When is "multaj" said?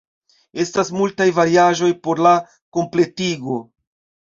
1.01-1.29